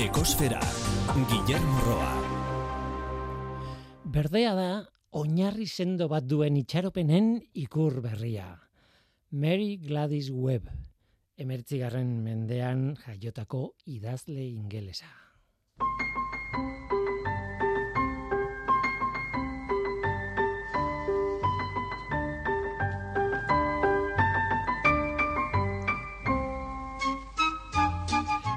[0.00, 0.58] Ekosfera,
[1.30, 2.14] Guillermo Roa.
[4.02, 4.70] Berdea da,
[5.14, 8.48] oinarri sendo bat duen itxaropenen ikur berria.
[9.30, 10.66] Mary Gladys Webb,
[11.38, 15.12] emertzigarren mendean jaiotako idazle ingelesa.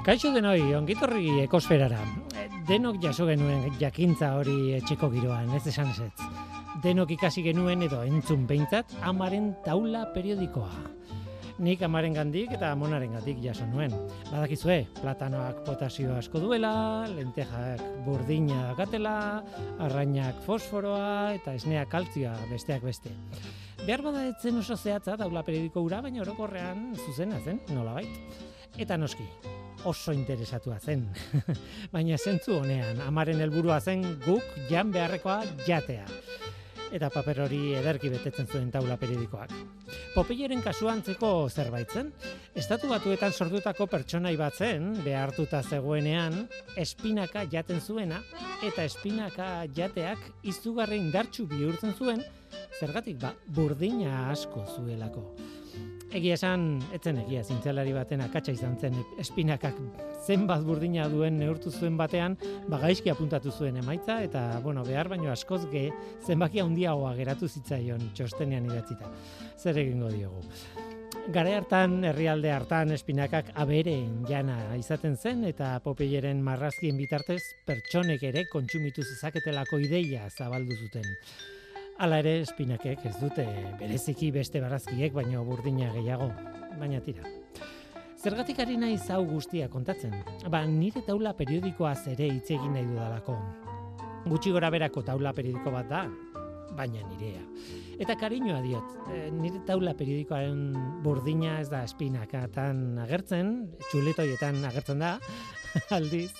[0.08, 1.98] Kaixo denoi, ongitorri ekosferara.
[2.64, 6.06] Denok jaso genuen jakintza hori etxeko giroan, ez esan ez.
[6.80, 10.70] Denok ikasi genuen edo entzun behintzat amaren taula periodikoa.
[11.60, 13.92] Nik amaren gandik eta amonaren gandik jaso nuen.
[14.30, 19.44] Badakizue, platanoak potasio asko duela, lentejak burdina gatela,
[19.76, 23.12] arrainak fosforoa eta esnea kaltzioa besteak beste.
[23.84, 28.47] Behar bada etzen oso zehatza taula periodiko ura, baina orokorrean zuzena zen, nola bait.
[28.76, 29.24] Eta noski,
[29.84, 31.06] oso interesatua zen.
[31.94, 36.06] Baina zentzu honean, amaren helburua zen guk jan beharrekoa jatea.
[36.88, 39.52] Eta paper hori ederki betetzen zuen taula periodikoak.
[40.14, 42.08] Popeyeren kasuantzeko zerbait zen,
[42.56, 46.46] estatu batuetan sortutako pertsonai bat zen, behartuta zegoenean,
[46.80, 48.22] espinaka jaten zuena,
[48.64, 52.24] eta espinaka jateak izugarri indartsu bihurtzen zuen,
[52.80, 55.28] zergatik ba, burdina asko zuelako.
[56.08, 59.76] Egia esan, etzen egia, zintzelari baten akatsa izan zen, espinakak
[60.24, 62.36] zenbat burdina duen neurtu zuen batean,
[62.72, 65.90] bagaizki apuntatu zuen emaitza, eta, bueno, behar baino askoz ge,
[66.24, 69.12] zenbakia handiagoa geratu zitzaion txostenean idatzita.
[69.60, 70.40] Zer egingo diogu.
[71.28, 78.48] Gare hartan, herrialde hartan, espinakak aberen jana izaten zen, eta popeieren marrazkien bitartez, pertsonek ere
[78.48, 81.12] kontsumitu zezaketelako ideia zabaldu zuten.
[81.98, 83.44] Hala ere, espinakek ez dute
[83.80, 86.28] bereziki beste barazkiek, baino burdina gehiago,
[86.78, 87.24] baina tira.
[88.22, 90.14] Zergatik ari naiz hau guztia kontatzen?
[90.46, 93.34] Ba, nire taula periodikoa zere hitz egin nahi dudalako.
[94.30, 96.04] Gutxi gora berako taula periodiko bat da,
[96.78, 97.42] baina nirea.
[97.98, 103.56] Eta kariñoa diot, e, nire taula periodikoaren burdina ez da espinakatan agertzen,
[103.88, 105.16] txuletoietan agertzen da,
[105.98, 106.30] aldiz,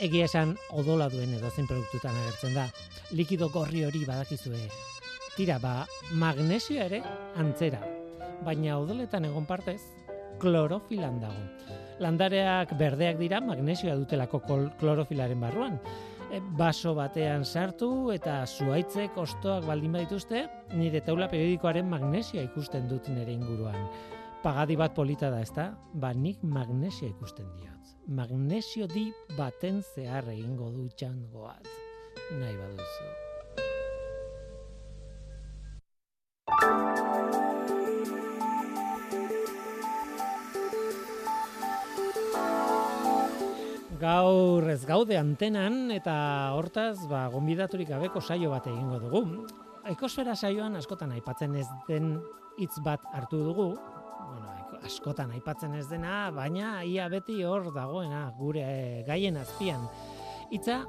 [0.00, 2.70] egia esan odola duen edo zen produktutan agertzen da.
[3.10, 4.66] Likido gorri hori badakizue.
[5.36, 5.86] Tira, ba,
[6.20, 6.98] magnesio ere
[7.40, 7.80] antzera.
[8.44, 9.80] Baina odoletan egon partez,
[10.42, 11.46] klorofilan dago.
[12.04, 14.42] Landareak berdeak dira magnesioa dutelako
[14.80, 15.80] klorofilaren barruan.
[16.28, 20.44] E, baso batean sartu eta zuaitzek ostoak baldin badituzte,
[20.76, 23.88] nire taula periodikoaren magnesioa ikusten dut nire inguruan.
[24.44, 25.72] Pagadi bat polita da, ezta?
[25.94, 31.68] Ba, nik magnesia ikusten diot magnesio di baten zehar egingo du txangoat.
[32.28, 33.06] Nahi baduzu.
[43.98, 46.14] Gaur ez gaude antenan eta
[46.54, 49.24] hortaz ba gonbidaturik gabeko saio bat egingo dugu.
[49.88, 52.18] Ekosfera saioan askotan aipatzen ez den
[52.60, 53.72] hitz bat hartu dugu,
[54.84, 59.88] askotan aipatzen ez dena, baina ia beti hor dagoena gure eh, gaien azpian.
[60.52, 60.82] Hitza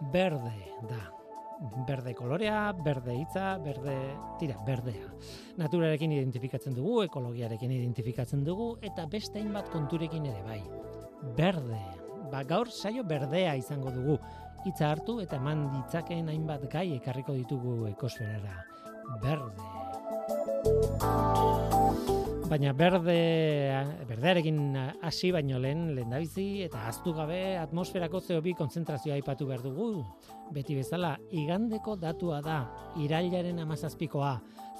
[0.00, 1.12] berde da.
[1.88, 3.94] Berde kolorea, berde hitza, berde,
[4.38, 5.08] tira, berdea.
[5.56, 10.60] Naturarekin identifikatzen dugu, ekologiarekin identifikatzen dugu eta beste hainbat konturekin ere bai.
[11.38, 11.80] Berde.
[12.30, 14.18] Ba, gaur saio berdea izango dugu.
[14.66, 18.66] Hitza hartu eta eman ditzakeen hainbat gai ekarriko ditugu ekosferara.
[19.22, 19.64] Berde.
[22.46, 23.14] Baina berde,
[24.06, 24.58] berdearekin
[25.02, 30.04] hasi baino lehen lehendabizi eta aztu gabe atmosferako CO2 konzentrazioa aipatu behar dugu.
[30.54, 32.60] Beti bezala, igandeko datua da,
[33.02, 34.36] irailaren amazazpikoa.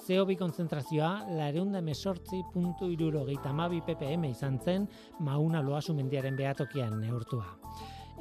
[0.06, 4.86] CO2 konzentrazioa lareunda mesortzi puntu irurogeita mabi ppm izan zen
[5.18, 7.50] mauna loasu mendiaren behatokian neurtua.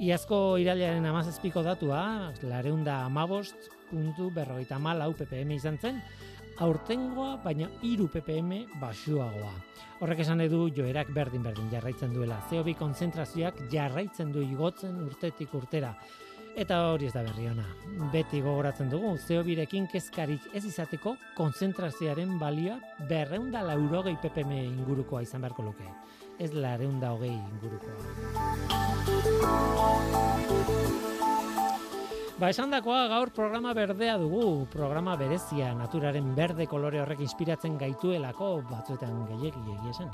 [0.02, 6.02] Iazko irailaren amazazpiko datua, lareunda amabost puntu berrogeita malau ppm izan zen,
[6.64, 9.54] aurtengoa baina iru ppm basuagoa.
[10.00, 12.38] Horrek esan edu joerak berdin berdin jarraitzen duela.
[12.50, 15.96] CO2 konzentrazioak jarraitzen du igotzen urtetik urtera.
[16.56, 17.66] Eta hori ez da berri ona.
[18.14, 22.80] Beti gogoratzen dugu, CO2rekin kezkarik ez izateko konzentrazioaren balioa
[23.10, 25.88] berreunda laurogei ppm ingurukoa izan beharko luke.
[26.40, 27.96] Ez lareunda hogei ingurukoa.
[32.36, 38.50] Ba, esan dakoa gaur programa berdea dugu, programa berezia, naturaren berde kolore horrek inspiratzen gaituelako,
[38.68, 40.10] batzuetan gehiegi egia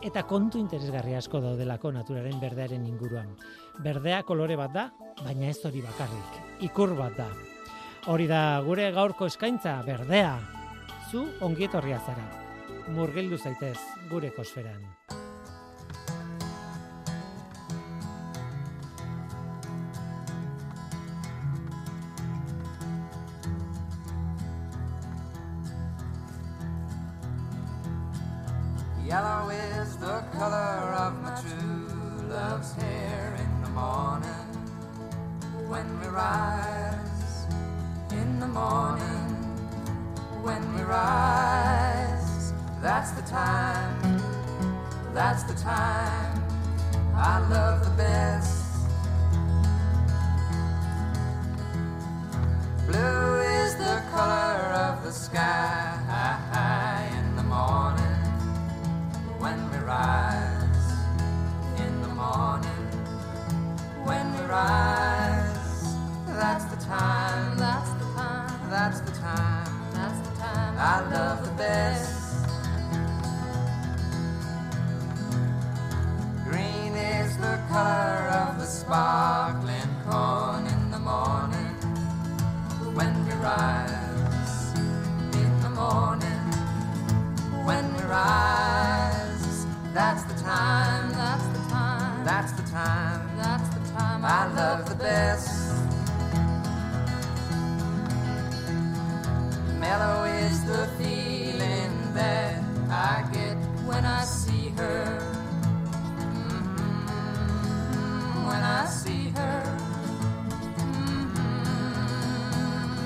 [0.00, 3.36] Eta kontu interesgarri asko daudelako naturaren berdearen inguruan.
[3.84, 4.86] Berdea kolore bat da,
[5.20, 7.28] baina ez hori bakarrik, ikur bat da.
[8.06, 10.38] Hori da gure gaurko eskaintza, berdea.
[11.10, 12.24] Zu ongietorria zara.
[12.96, 13.76] Murgildu zaitez
[14.08, 14.80] gure kosferan.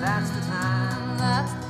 [0.03, 1.17] That's the time.
[1.17, 1.62] That's the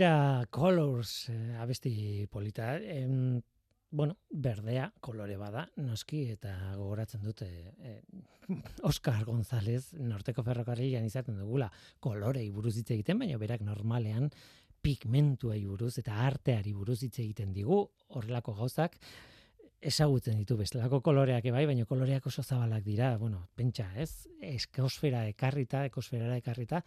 [0.00, 2.78] Tira Colors, eh, abesti polita.
[2.78, 3.42] Em,
[3.90, 7.48] bueno, berdea kolore bada, noski, eta gogoratzen dute
[7.84, 8.00] eh,
[8.90, 11.68] Oscar González, norteko ferrokarrilan izaten dugula,
[12.00, 14.30] kolorei buruz hitz egiten, baina berak normalean
[14.80, 18.96] pigmentuei buruz eta arteari buruz hitz egiten digu, horrelako gauzak,
[19.84, 24.30] ezagutzen ditu bestelako koloreak bai, baina koloreak oso zabalak dira, bueno, pentsa, ez?
[24.40, 26.86] Eskosfera ekarrita, ekosferara ekarrita,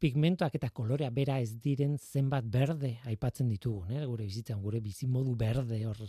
[0.00, 4.04] pigmentoak eta kolorea bera ez diren zenbat berde aipatzen ditugu, ne?
[4.06, 6.00] gure bizitzan, gure bizimodu berde hor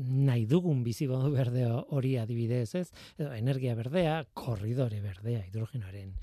[0.00, 2.88] nahi dugun bizimodu berde hori adibidez, ez?
[3.18, 6.16] Edo energia berdea, korridore berdea, hidrogenoaren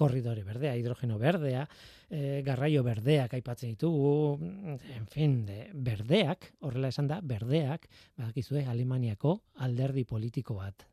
[0.00, 1.66] korridore berdea, hidrogeno berdea,
[2.08, 4.38] e, garraio berdeak aipatzen ditugu,
[4.96, 7.84] en fin, de, berdeak, horrela esan da, berdeak,
[8.16, 9.34] badakizue Alemaniako
[9.66, 10.86] alderdi politiko bat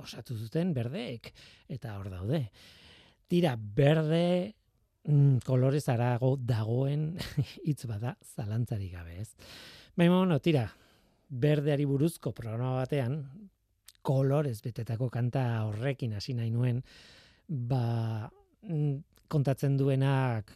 [0.00, 1.28] osatu zuten berdeek,
[1.70, 2.40] eta hor daude.
[3.30, 4.54] Tira, berde
[5.04, 7.12] mm, kolorez arago dagoen
[7.68, 9.30] hitz bada zalantzarik gabe, ez?
[9.96, 10.66] Baina, bueno, tira,
[11.28, 13.20] berdeari buruzko programa batean,
[14.04, 16.82] kolorez betetako kanta horrekin hasi nahi nuen,
[17.48, 18.28] ba,
[18.68, 20.52] mm, kontatzen duenak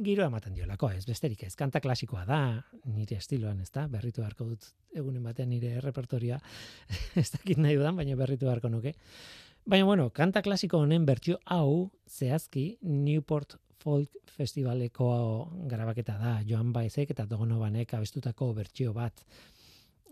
[0.00, 1.54] giro ematen diolako, ez besterik ez.
[1.58, 2.40] Kanta klasikoa da,
[2.88, 6.38] nire estiloan, ez da, berritu beharko dut egunen batean nire repertoria,
[7.20, 8.94] ez dakit nahi dudan, baina berritu beharko nuke.
[9.64, 15.06] Baina, bueno, kanta klasiko honen bertsio hau, zehazki, Newport Folk Festivaleko
[15.70, 19.22] grabaketa da, Joan Baezek eta Dogonovanek abestutako bertsio bat.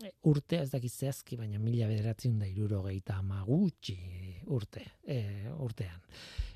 [0.01, 3.97] E, urte, ez dakit zehazki, baina mila bederatzen da irurogeita gutxi
[4.47, 5.19] urte, e,
[5.53, 6.01] urtean.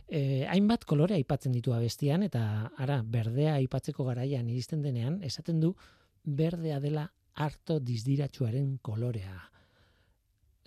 [0.10, 5.76] E, hainbat kolore aipatzen ditu abestian, eta ara, berdea aipatzeko garaian iristen denean, esaten du,
[6.24, 9.38] berdea dela harto dizdiratsuaren kolorea.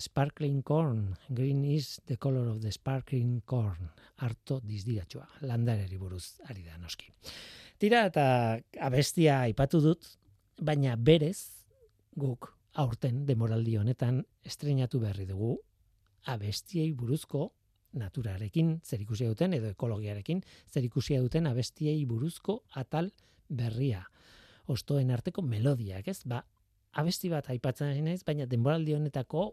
[0.01, 6.65] Sparkling corn, green is the color of the sparkling corn, harto dizdiratsua, landareri buruz ari
[6.65, 7.11] da noski.
[7.77, 8.25] Tira eta
[8.81, 10.09] abestia aipatu dut,
[10.57, 11.67] baina berez
[12.17, 12.49] guk
[12.81, 15.59] aurten demoraldi honetan estrenatu berri dugu
[16.33, 17.51] abestiei buruzko
[18.01, 20.41] naturarekin zerikusia duten edo ekologiarekin
[20.73, 23.11] zerikusia duten abestiei buruzko atal
[23.49, 24.05] berria.
[24.71, 26.23] Ostoen arteko melodiak, ez?
[26.25, 26.45] Ba,
[26.93, 29.51] abesti bat aipatzen ari naiz, baina denboraldi honetako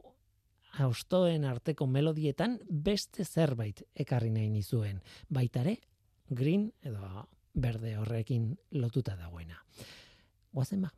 [0.86, 5.02] ostoen arteko melodietan beste zerbait ekarri nahi nizuen.
[5.30, 5.78] Baitare,
[6.30, 9.64] green edo berde horrekin lotuta dagoena.
[10.54, 10.94] Guazen ba.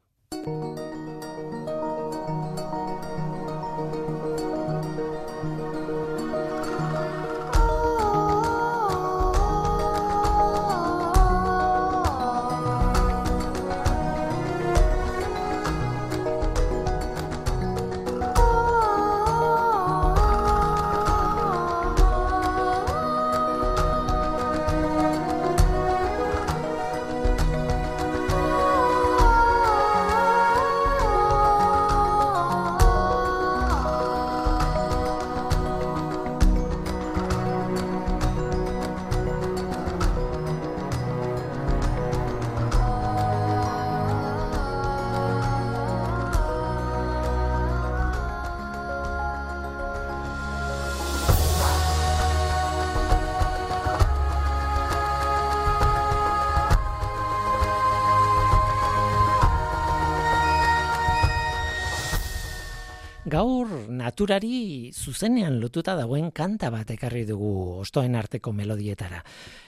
[63.29, 67.51] Gaur naturari zuzenean lotuta dagoen kanta bat ekarri dugu
[67.83, 69.19] ostoen arteko melodietara.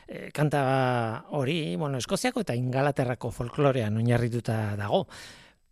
[0.08, 0.62] E, kanta
[1.38, 5.06] hori, bueno, Eskoziako eta Ingalaterrako folklorean oinarrituta dago.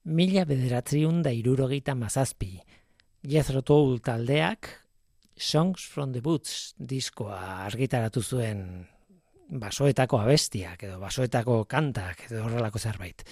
[0.06, 2.54] Mila bederatriun da irurogeita mazazpi.
[3.28, 4.70] Jethro Tull taldeak
[5.40, 8.64] Songs from the Boots diskoa argitaratu zuen
[9.50, 13.24] basoetako abestiak edo basoetako kantak edo horrelako zerbait.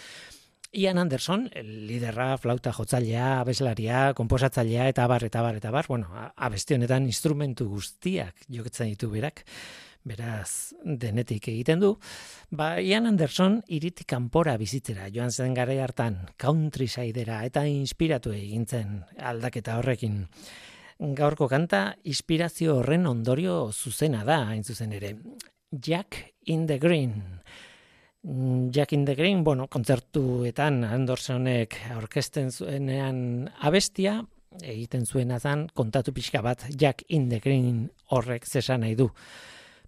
[0.71, 6.75] Ian Anderson, liderra, flauta jotzailea, abeslaria, komposatzailea eta bar eta bar eta bar, bueno, abesti
[6.75, 9.45] honetan instrumentu guztiak joketzen ditu berak.
[10.07, 11.93] Beraz, denetik egiten du.
[12.51, 19.01] Ba, Ian Anderson iritik kanpora bizitzera joan zen garai hartan, countrysidera eta inspiratu egin zen
[19.19, 20.25] aldaketa horrekin.
[20.97, 25.15] Gaurko kanta inspirazio horren ondorio zuzena da, hain zuzen ere.
[25.71, 27.41] Jack in the Green.
[28.27, 34.17] Mm, Jack in the Green, bueno, kontzertuetan Andersonek aurkezten zuenean abestia,
[34.59, 39.07] egiten zuena zan, kontatu pixka bat Jack in the Green horrek zesan nahi du.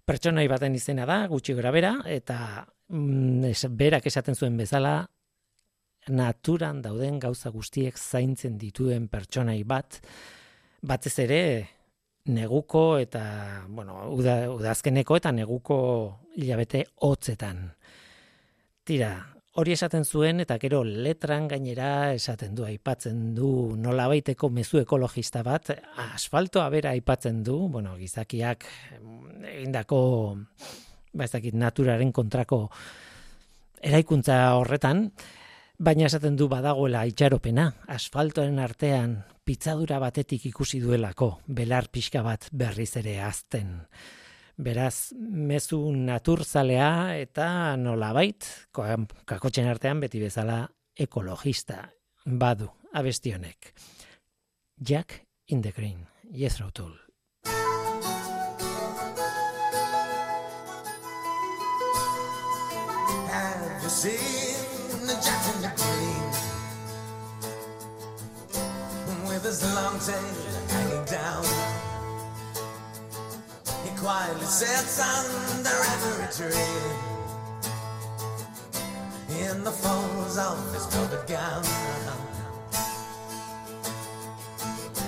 [0.08, 4.94] Pertsonai baten izena da, gutxi gora bera, eta mm, es, berak esaten zuen bezala,
[6.08, 10.00] naturan dauden gauza guztiek zaintzen dituen pertsonai bat,
[10.80, 11.42] batez ere
[12.32, 15.76] neguko eta, bueno, uda, udazkeneko eta neguko
[16.40, 17.66] hilabete hotzetan.
[18.90, 19.12] Tira,
[19.54, 25.70] hori esaten zuen eta gero letran gainera esaten du, aipatzen du nolabaiteko mezu ekologista bat,
[26.08, 28.66] asfaltoa bera aipatzen du, bueno, gizakiak
[28.96, 29.12] em,
[29.52, 30.00] egindako,
[31.14, 32.64] ba ez dakit, naturaren kontrako
[33.78, 35.04] eraikuntza horretan,
[35.78, 42.96] baina esaten du badagoela itxaropena, asfaltoen artean pitzadura batetik ikusi duelako, belar pixka bat berriz
[42.98, 43.76] ere azten.
[44.60, 48.44] Beraz, mezu naturzalea eta nolabait,
[48.76, 50.58] kakotxen artean beti bezala
[51.00, 51.78] ekologista
[52.26, 53.72] badu abesti honek.
[54.76, 56.06] Jack in the Green.
[63.32, 66.26] Have you seen the Jack in the Green?
[69.26, 70.34] With his long tail
[70.68, 71.59] hanging down.
[74.00, 76.56] Quietly sits under every tree.
[79.44, 81.62] In the folds of his velvet gown.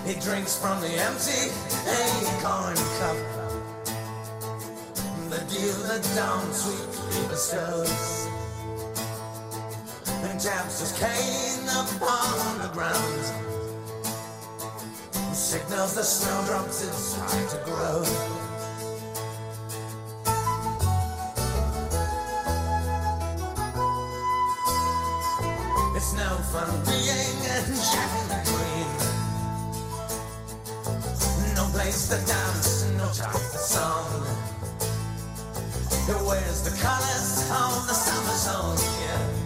[0.04, 1.48] He drinks from the empty
[1.88, 3.16] acorn cup.
[5.30, 5.38] The
[5.88, 8.28] that dawn sweetly bestows
[10.06, 13.24] And taps his cane upon the ground
[15.34, 18.51] Signals the snowdrops it's time to grow
[26.52, 28.88] No being Jack the Green
[31.56, 34.26] No place to dance, no time for song
[36.06, 38.76] who wears the colors of the summer zone?
[39.00, 39.41] yeah.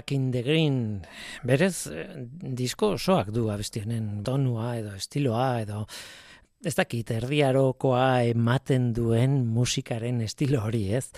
[0.00, 1.02] Jack in the Green,
[1.44, 5.82] berez, eh, disko osoak du abesti honen tonua edo estiloa edo
[6.64, 11.10] ez dakit erdiarokoa ematen duen musikaren estilo hori, ez?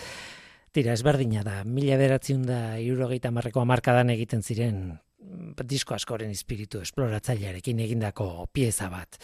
[0.74, 6.82] Tira, ezberdina da, mila beratzen da irurogeita marreko amarkadan egiten ziren mm, disko askoren espiritu
[6.82, 9.20] esploratzailearekin egindako pieza bat.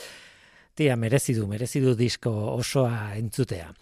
[0.78, 3.74] Tira, merezi du, merezi du disko osoa entzutea.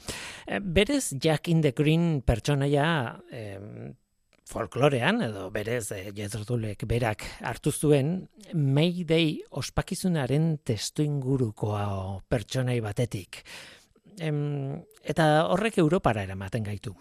[0.46, 2.88] Eh, Berez, Jack in the Green pertsonaia
[3.28, 3.92] em,
[4.46, 13.42] folklorean edo berez e, Jethro-Tullek berak hartu zuen Mayday ospakizunaren testu ingurukoa pertsonai batetik.
[14.18, 16.94] Em, eta horrek Europara eramaten gaitu.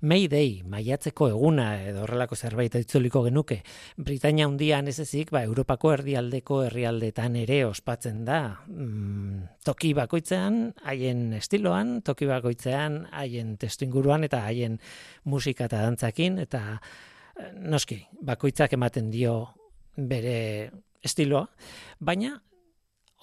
[0.00, 3.58] Mayday, maiatzeko eguna edo horrelako zerbait itzuliko genuke.
[3.96, 8.40] Britania hundian ez ezik, ba, Europako erdialdeko herrialdetan ere ospatzen da.
[8.68, 14.78] Mm, toki bakoitzean, haien estiloan, toki bakoitzean, haien testu inguruan eta haien
[15.24, 19.36] musika eta dantzakin, eta eh, noski, bakoitzak ematen dio
[19.96, 20.70] bere
[21.04, 21.44] estiloa,
[22.00, 22.38] baina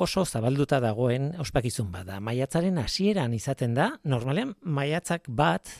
[0.01, 2.19] oso zabalduta dagoen ospakizun bada.
[2.23, 5.71] Maiatzaren hasieran izaten da, normalean maiatzak bat,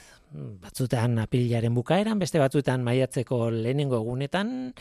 [0.61, 4.73] batzutan apilaren bukaeran, beste batzutan maiatzeko lehenengo egunetan,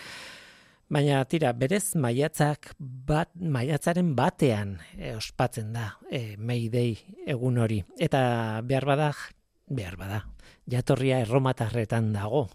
[0.93, 6.97] baina tira, berez maiatzak bat, maiatzaren batean e, ospatzen da e, Mayday
[7.29, 7.83] egun hori.
[7.99, 8.21] Eta
[8.67, 9.13] behar bada,
[9.69, 10.23] behar bada,
[10.69, 12.47] jatorria erromatarretan dago,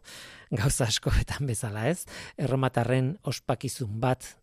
[0.53, 2.03] gauza askoetan bezala ez,
[2.37, 4.35] erromatarren ospakizun bat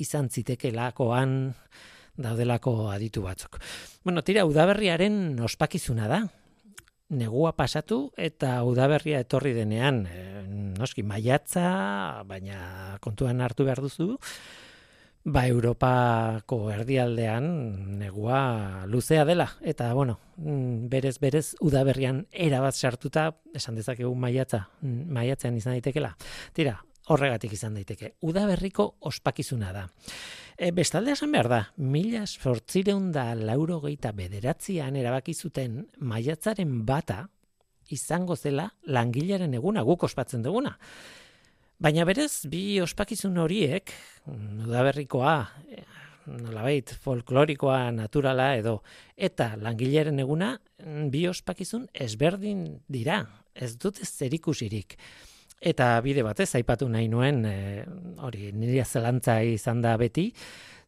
[0.00, 1.54] izan zitekelakoan
[2.16, 3.58] daudelako aditu batzuk.
[4.04, 6.24] Bueno, tira, udaberriaren ospakizuna da.
[7.14, 10.44] Negua pasatu eta udaberria etorri denean, e,
[10.78, 14.16] noski maiatza, baina kontuan hartu behar duzu,
[15.24, 23.30] ba Europako erdialdean negua luzea dela eta bueno, mm, berez berez udaberrian era bat sartuta,
[23.54, 26.16] esan dezakegu maiatza, mm, maiatzean izan daitekela.
[26.52, 28.14] Tira, horregatik izan daiteke.
[28.24, 29.84] Udaberriko ospakizuna da.
[30.56, 35.34] E, bestalde esan behar da, mila sortzireun da lauro geita bederatzean erabaki
[35.98, 37.26] maiatzaren bata
[37.90, 40.78] izango zela langilaren eguna, guk ospatzen duguna.
[41.78, 43.90] Baina berez, bi ospakizun horiek,
[44.30, 45.34] udaberrikoa,
[45.68, 45.82] eh,
[46.26, 48.78] nolabait, folklorikoa, naturala edo,
[49.16, 50.54] eta langilaren eguna,
[51.10, 54.96] bi ospakizun ezberdin dira, ez dute zerikusirik.
[55.60, 57.84] Eta bide batez aipatu nahi nuen e,
[58.24, 60.30] hori nire zelantza izan da beti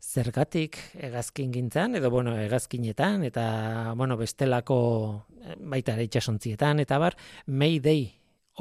[0.07, 4.79] zergatik hegazkin gintzan edo bueno hegazkinetan eta bueno bestelako
[5.43, 8.11] eh, baita ere itsasontzietan eta bar Mayday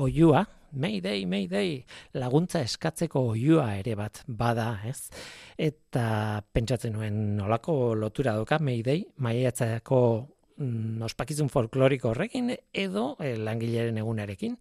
[0.01, 1.85] oiua Mayday, Mayday,
[2.19, 5.07] laguntza eskatzeko oiua ere bat bada, ez?
[5.55, 10.01] Eta pentsatzen nuen nolako lotura doka Mayday, maiatzako
[11.05, 14.55] ospakizun folkloriko horrekin edo eh, langileren egunarekin.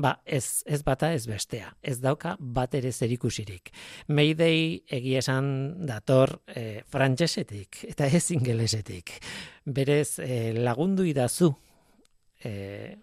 [0.00, 1.72] Ba, ez, ez bata ez bestea.
[1.82, 3.72] Ez dauka bat ere zerikusirik.
[4.08, 9.16] Mayday egia esan dator eh, frantsesetik eta ez ingelesetik.
[9.64, 11.52] Berez eh, lagundu idazu
[12.44, 12.96] eh,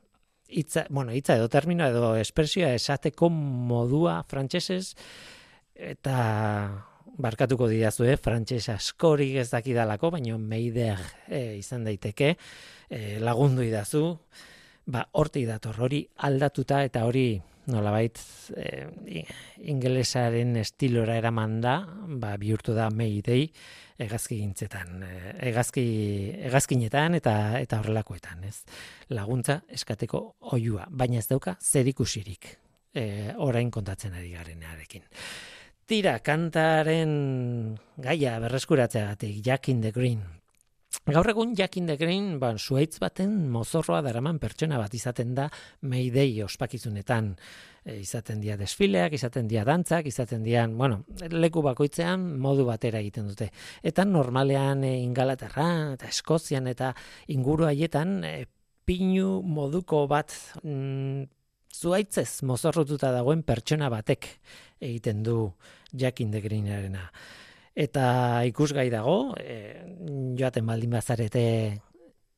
[0.47, 4.95] hitza, bueno, hitza edo termino edo espresioa esateko modua frantsesez
[5.76, 6.17] eta
[7.17, 8.17] barkatuko didazu, eh?
[8.21, 12.36] frantses askorik ez dakidalako, baina meider eh, izan daiteke,
[12.89, 14.03] eh, lagundu idazu,
[14.86, 17.30] ba, hortik dator hori aldatuta eta hori
[17.67, 18.19] nolabait
[18.56, 19.25] eh,
[19.67, 23.49] ingelesaren estilora eraman da, ba, bihurtu da Mayday
[23.97, 25.01] hegazki gintzetan,
[25.41, 25.84] hegazki,
[26.45, 28.62] hegazkinetan eta eta horrelakoetan, ez?
[29.10, 30.21] Laguntza eskateko
[30.53, 32.51] oiua, baina ez dauka zerikusirik
[32.97, 35.06] eh, orain kontatzen ari garenarekin.
[35.88, 37.12] Tira, kantaren
[38.04, 40.19] gaia berreskuratzeagatik, Jack in the Green,
[41.08, 45.45] Gaur egun Jack in the Green, ba, zuaitz baten mozorroa daraman pertsona bat izaten da
[45.88, 47.30] Mayday ospakizunetan.
[47.86, 53.32] E, izaten dia desfileak, izaten dia dantzak, izaten dian, bueno, leku bakoitzean modu batera egiten
[53.32, 53.47] dute.
[53.80, 56.91] Eta normalean e, Ingalaterra eta Eskozian eta
[57.32, 58.36] inguru haietan e,
[58.84, 61.23] pinu moduko bat mm,
[61.71, 64.34] zuaitzez mozorrotuta dagoen pertsona batek
[64.84, 65.39] egiten du
[65.91, 67.12] Jack in the Greenarena.
[67.78, 69.86] Eta ikusgai dago, e,
[70.38, 71.43] joaten baldin bazarete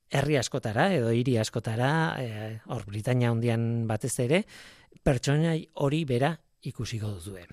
[0.09, 4.43] herri askotara edo hiri askotara, eh, hor Britania hondian batez ere,
[5.03, 6.33] pertsonai hori bera
[6.65, 7.45] ikusiko duzue.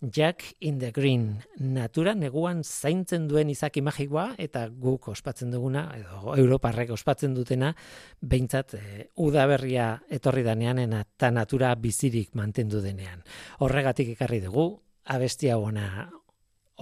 [0.00, 6.34] Jack in the Green, natura neguan zaintzen duen izaki magikoa eta guk ospatzen duguna, edo
[6.36, 7.72] Europarrek ospatzen dutena,
[8.20, 8.82] behintzat e,
[9.16, 13.24] udaberria etorri danean eta natura bizirik mantendu denean.
[13.64, 14.68] Horregatik ekarri dugu,
[15.06, 16.10] abestia ona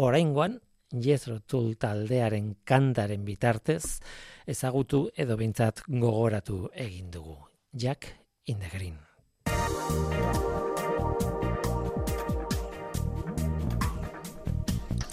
[0.01, 0.61] oraingoan,
[0.95, 4.01] Jethro Tull taldearen kantaren bitartez,
[4.47, 7.37] ezagutu edo behintzat gogoratu egin dugu.
[7.73, 8.07] Jack
[8.47, 8.99] in the Green.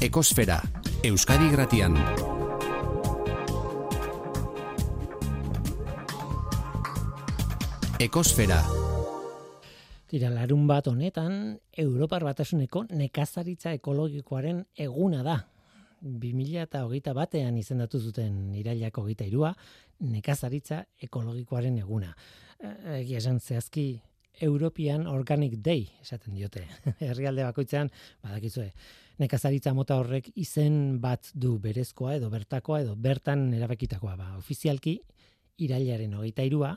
[0.01, 0.61] Ekosfera,
[1.03, 1.97] Euskadi Gratian.
[7.99, 8.63] Ekosfera,
[10.11, 11.35] Tira, larun bat honetan,
[11.79, 15.37] Europar batasuneko nekazaritza ekologikoaren eguna da.
[16.03, 19.53] 2000 eta hogeita batean izendatu zuten irailak hogeita irua,
[20.03, 22.11] nekazaritza ekologikoaren eguna.
[22.59, 23.85] Eh, Egia esan zehazki,
[24.43, 26.65] European Organic Day, esaten diote.
[27.07, 27.93] Herrialde bakoitzean,
[28.25, 28.67] badakizue,
[29.23, 34.19] nekazaritza mota horrek izen bat du berezkoa edo bertakoa edo bertan erabakitakoa.
[34.19, 34.99] Ba, ofizialki,
[35.63, 36.75] irailaren hogeita irua,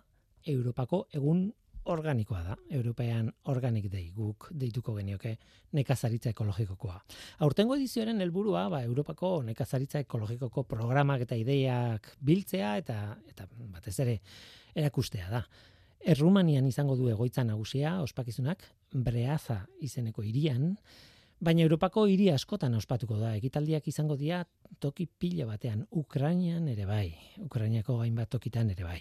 [0.55, 1.49] Europako egun
[1.93, 5.35] organikoa da, European Organic Day, guk deituko genioke
[5.77, 6.97] nekazaritza ekologikokoa.
[7.45, 14.19] Aurtengo edizioaren helburua, ba, Europako nekazaritza ekologikoko programak eta ideiak biltzea eta eta batez ere
[14.75, 15.45] erakustea da.
[16.15, 20.75] Errumanian izango du egoitza nagusia, ospakizunak, Breaza izeneko hirian,
[21.41, 23.35] baina Europako hiri askotan ospatuko da.
[23.37, 24.45] Ekitaldiak izango dira
[24.81, 27.09] toki pila batean, Ukrainian ere bai,
[27.45, 29.01] Ukrainiako hainbat tokitan ere bai.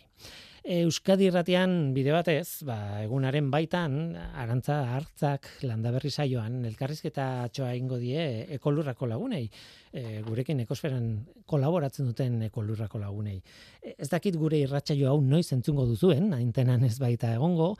[0.63, 8.23] Euskadi irratian bide batez, ba, egunaren baitan, arantza hartzak landaberri saioan, elkarrizketa txoa ingo die
[8.55, 9.43] ekolurrako lagunei,
[9.91, 11.09] e, gurekin ekosferan
[11.51, 13.41] kolaboratzen duten ekolurrako lagunei.
[13.81, 17.73] E, Ez dakit gure irratsaio hau noiz entzungo duzuen, naintenan ez baita egongo,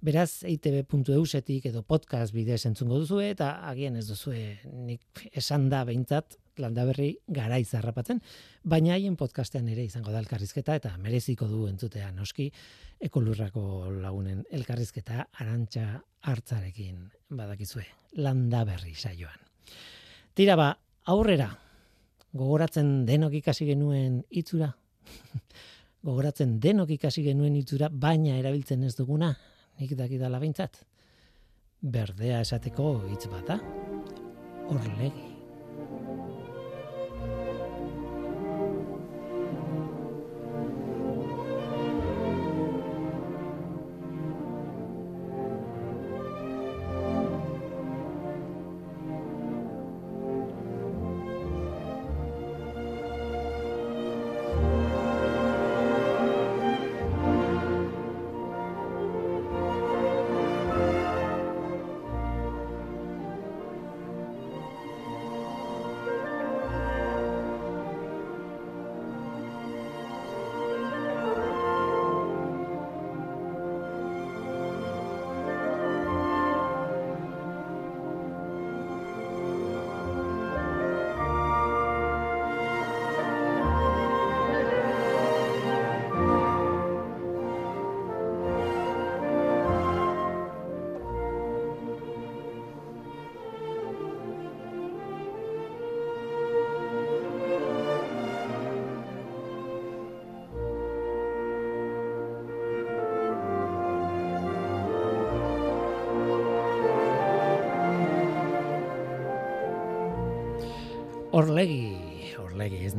[0.00, 6.38] beraz eitb.eusetik edo podcast bidez entzungo duzue, eta agian ez duzue nik esan da behintzat,
[6.58, 8.20] landaberri garaiz harrapatzen,
[8.62, 12.48] baina haien podcastean ere izango da elkarrizketa eta mereziko du entzutea noski
[13.08, 15.86] ekolurrako lagunen elkarrizketa arantxa
[16.26, 17.86] hartzarekin badakizue
[18.18, 19.38] landaberri saioan.
[20.34, 20.72] Tira ba,
[21.10, 21.50] aurrera,
[22.38, 24.72] gogoratzen denok ikasi genuen itzura,
[26.06, 29.32] gogoratzen denok ikasi genuen itzura, baina erabiltzen ez duguna,
[29.78, 30.82] nik dakidala behintzat.
[31.80, 33.60] Berdea esateko hitz bata,
[34.74, 35.10] orlegi.
[35.10, 35.27] Orlegi,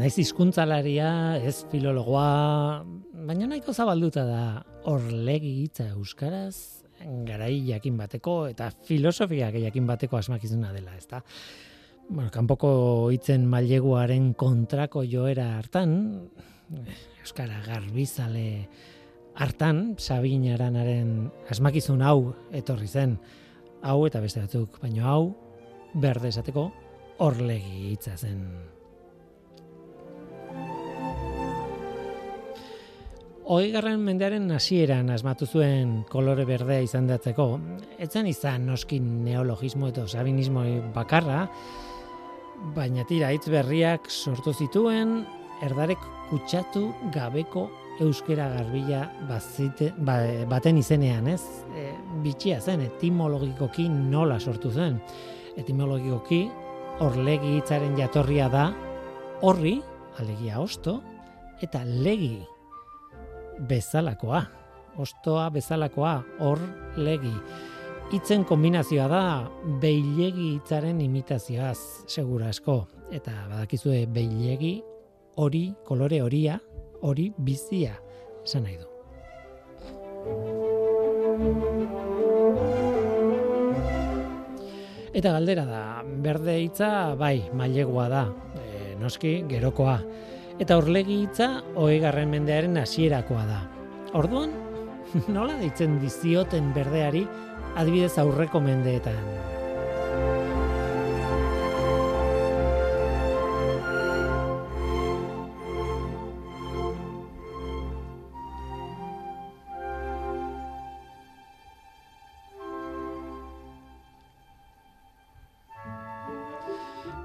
[0.10, 2.82] naiz hizkuntzalaria, ez filologoa,
[3.28, 4.46] baina nahiko zabalduta da
[4.90, 6.82] orlegi hitza euskaraz,
[7.28, 11.20] garai jakin bateko eta filosofia jakin bateko asmakizuna dela, ezta?
[12.08, 12.72] Bueno, kanpoko
[13.14, 15.94] hitzen maileguaren kontrako joera hartan,
[17.22, 18.66] euskara garbizale
[19.38, 23.20] hartan, Sabin Aranaren asmakizun hau etorri zen,
[23.86, 25.36] hau eta beste batzuk, baina hau
[25.94, 26.66] berde esateko
[27.30, 28.79] orlegi hitza zen.
[33.50, 37.46] Hogeigarren mendearen hasieran asmatu zuen kolore berdea izandatzeko,
[37.98, 40.62] etzen izan noskin neologismo eta sabinismo
[40.94, 41.48] bakarra,
[42.76, 45.24] baina tira hitz berriak sortu zituen,
[45.66, 46.84] erdarek kutsatu
[47.16, 47.64] gabeko
[48.06, 50.20] euskera garbila bazite, ba,
[50.54, 51.42] baten izenean, ez?
[51.74, 51.88] E,
[52.22, 55.02] bitxia zen, etimologikoki nola sortu zen.
[55.58, 56.44] Etimologikoki,
[57.02, 58.70] orlegi hitzaren jatorria da
[59.42, 59.80] horri,
[60.22, 61.00] alegia osto,
[61.66, 62.38] eta legi
[63.68, 64.44] bezalakoa.
[64.98, 66.60] Ostoa bezalakoa, hor
[66.98, 67.34] legi.
[68.14, 69.24] Hitzen kombinazioa da
[69.82, 72.82] beilegi hitzaren imitazioaz, segura asko.
[73.12, 74.80] Eta badakizue beilegi
[75.40, 76.60] hori, kolore horia,
[77.02, 77.96] hori bizia,
[78.44, 78.88] esan nahi du.
[85.20, 85.84] Eta galdera da,
[86.24, 88.26] berde hitza bai, mailegoa da,
[88.60, 89.98] e, noski gerokoa.
[90.60, 91.46] Eta horlegi hitza
[91.80, 93.60] hogegarren mendearen hasierakoa da.
[94.20, 94.52] Orduan,
[95.36, 97.24] nola deitzen dizioten berdeari
[97.80, 99.16] adibidez aurreko mendeetan.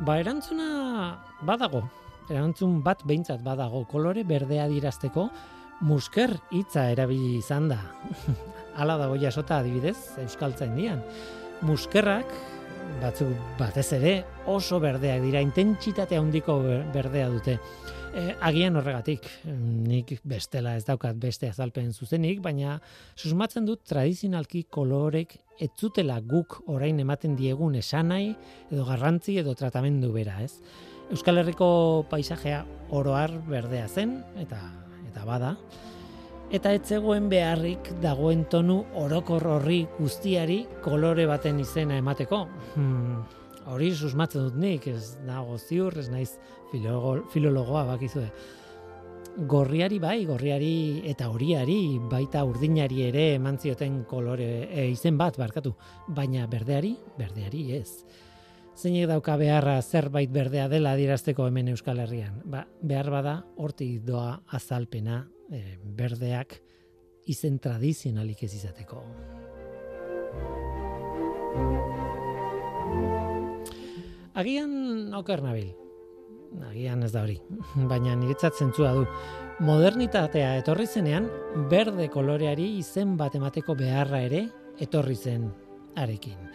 [0.05, 0.71] Ba, erantzuna
[1.43, 1.83] badago.
[2.31, 3.85] Erantzun bat behintzat badago.
[3.91, 5.29] Kolore berdea dirazteko
[5.85, 7.79] musker hitza erabili izan da.
[8.81, 11.03] Hala dago jasota adibidez, Euskaltzaindian.
[11.65, 12.31] Muskerrak
[13.01, 14.15] batzuk batez ere
[14.51, 17.59] oso berdeak dira, intentsitate handiko ber- berdea dute.
[18.15, 22.77] E, agian horregatik, nik bestela ez daukat beste azalpen zuzenik, baina
[23.19, 28.37] susmatzen dut tradizionalki kolorek ez zutela guk orain ematen diegun esanai
[28.71, 30.61] edo garrantzi edo tratamendu bera, ez?
[31.11, 32.63] Euskal Herriko paisajea
[32.95, 34.63] oroar berdea zen eta
[35.11, 35.57] eta bada.
[36.55, 42.45] Eta ez zegoen beharrik dagoen tonu orokor horri guztiari kolore baten izena emateko.
[42.77, 43.25] Hmm,
[43.73, 46.35] hori susmatzen dut nik, ez nago ziur, ez naiz
[46.73, 48.29] filologo, filologoa bakizue.
[49.51, 55.75] Gorriari bai, gorriari eta horiari, baita urdinari ere eman zioten kolore e, izen bat barkatu,
[56.07, 58.05] baina berdeari, berdeari ez.
[58.75, 62.41] Zeinek dauka beharra zerbait berdea dela adierazteko hemen Euskal Herrian?
[62.51, 66.59] Ba, behar bada hortik doa azalpena e, berdeak
[67.31, 69.03] izen tradizionalik ez izateko.
[74.35, 75.69] Agian oker nabil.
[76.67, 77.37] Agian ez da hori,
[77.91, 79.05] baina niretzat zentzua du.
[79.63, 81.29] Modernitatea etorri zenean,
[81.71, 84.49] berde koloreari izen bat emateko beharra ere
[84.83, 85.47] etorri zen
[85.95, 86.51] arekin.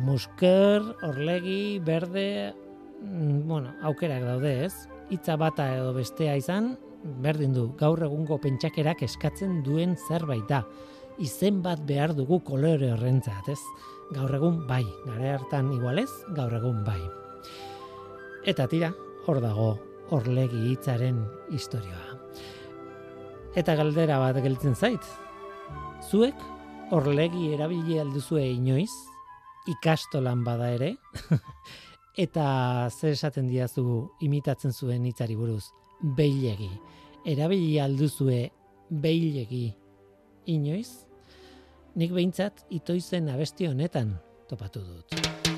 [0.00, 2.54] Musker, orlegi, berde,
[3.02, 4.72] mm, bueno, aukerak daude ez.
[5.12, 6.72] Hitza bata edo bestea izan,
[7.20, 10.64] berdin du, gaur egungo pentsakerak eskatzen duen zerbait da.
[11.22, 13.60] Izen bat behar dugu kolore horrentzat, ez?
[14.14, 16.98] Gaur egun bai, gare hartan igualez, gaur egun bai.
[18.50, 18.90] Eta tira,
[19.26, 19.68] hor dago
[20.10, 21.20] horlegi hitzaren
[21.54, 22.18] historioa.
[23.54, 25.06] Eta galdera bat geltzen zait.
[26.02, 26.42] Zuek
[26.90, 28.90] horlegi erabili alduzue inoiz,
[29.70, 30.96] ikastolan bada ere,
[32.26, 35.70] eta zer esaten diazu imitatzen zuen hitzari buruz,
[36.18, 36.72] beilegi.
[37.24, 38.42] Erabili alduzue
[38.90, 39.68] beilegi
[40.46, 41.04] inoiz?
[41.94, 44.16] Nik behintzat itoizen abesti honetan
[44.50, 45.53] topatu dut.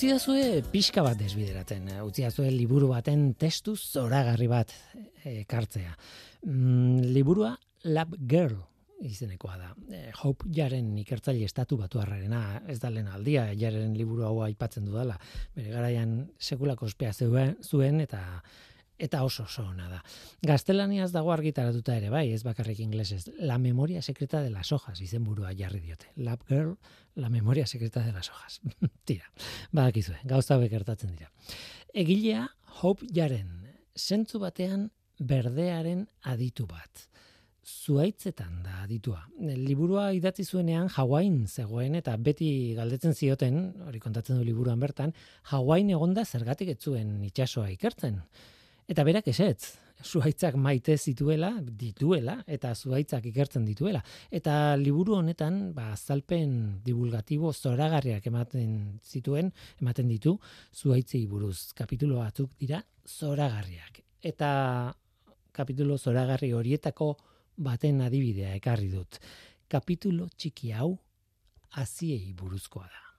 [0.00, 5.90] Utziazue pixka bat desbideratzen, eh, utziazue liburu baten testu zoragarri bat eh, ekartzea.
[6.46, 7.50] Mm, liburua
[7.84, 8.54] Lab Girl
[9.04, 9.68] izenekoa da.
[9.92, 15.18] E, Hope Jaren ikertzaile estatu batuarrarena, ez da lehen aldia, Jaren liburu hau aipatzen dudala.
[15.52, 18.22] Bere garaian sekulako ospea zuen, zuen eta
[19.00, 20.00] eta oso oso ona da.
[20.48, 23.26] Gaztelaniaz dago argitaratuta ere bai, ez bakarrik inglesez.
[23.38, 26.08] La memoria secreta de las hojas izenburua jarri diote.
[26.16, 26.78] Lab Girl,
[27.14, 28.60] la memoria secreta de las hojas.
[29.04, 29.30] Tira,
[29.72, 31.30] badakizue, gauza hauek gertatzen dira.
[31.92, 32.48] Egilea
[32.80, 37.06] Hope Jaren, zentzu batean berdearen aditu bat.
[37.60, 39.20] Zuaitzetan da aditua.
[39.38, 45.12] Liburua idatzi zuenean Hawain zegoen eta beti galdetzen zioten, hori kontatzen du liburuan bertan,
[45.52, 48.22] Hawain egonda zergatik ez zuen itsasoa ikertzen.
[48.90, 54.02] Eta berak esetz, zuhaitzak maite zituela, dituela, eta zuhaitzak ikertzen dituela.
[54.30, 60.36] Eta liburu honetan, ba, azalpen divulgatibo zoragarriak ematen zituen, ematen ditu,
[60.74, 61.72] zuhaitzei buruz.
[61.76, 64.02] Kapitulo batzuk dira zoragarriak.
[64.22, 64.50] Eta
[65.52, 67.14] kapitulo zoragarri horietako
[67.56, 69.20] baten adibidea ekarri dut.
[69.70, 70.96] Kapitulo txiki hau,
[71.78, 73.09] aziei buruzkoa da.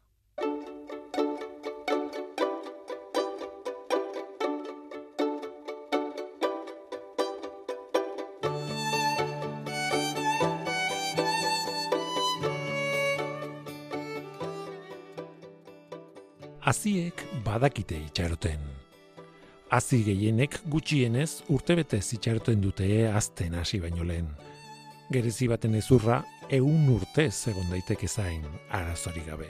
[16.71, 18.62] Aziek badakite itxaroten.
[19.75, 24.29] Azi gehienek gutxienez urtebete itxaroten dute azten hasi baino lehen.
[25.12, 26.21] Gerezi baten ezurra
[26.60, 29.49] eun urtez egon daiteke zain arazori gabe.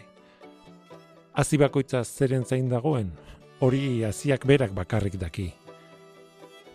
[1.37, 3.13] Azi bakoitza zeren zain dagoen,
[3.59, 5.51] hori aziak berak bakarrik daki.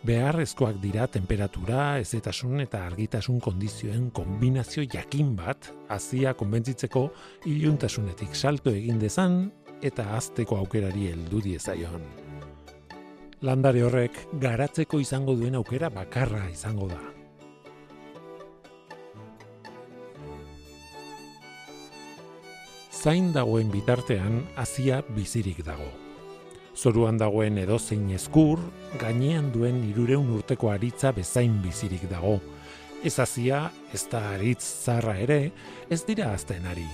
[0.06, 7.08] Beharrezkoak dira temperatura, ezetasun eta argitasun kondizioen kombinazio jakin bat azia konbentzitzeko
[7.50, 9.40] iluntasunetik salto egin dezan
[9.82, 12.02] eta azteko aukerari heldu diezaion.
[13.44, 17.02] Landare horrek garatzeko izango duen aukera bakarra izango da.
[22.96, 25.86] Zain dagoen bitartean hazia bizirik dago.
[26.76, 28.58] Zoruan dagoen edozein eskur,
[28.98, 32.40] gainean duen irureun urteko aritza bezain bizirik dago.
[33.04, 35.52] Ez hazia, ez da aritz zarra ere,
[35.88, 36.88] ez dira azten ari.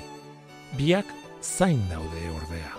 [0.77, 2.73] Biak zain daude ordea.